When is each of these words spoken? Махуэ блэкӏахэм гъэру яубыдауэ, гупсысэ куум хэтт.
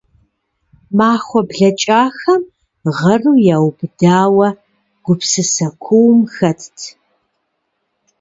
Махуэ 0.97 1.41
блэкӏахэм 1.49 2.43
гъэру 2.97 3.35
яубыдауэ, 3.55 4.47
гупсысэ 5.03 5.67
куум 5.83 6.19
хэтт. 6.33 6.77